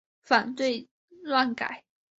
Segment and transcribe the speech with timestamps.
[0.23, 0.89] 反对
[1.21, 1.83] 乱改！